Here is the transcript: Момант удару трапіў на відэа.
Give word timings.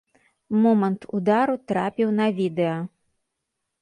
Момант 0.61 1.05
удару 1.17 1.55
трапіў 1.73 2.09
на 2.21 2.27
відэа. 2.41 2.77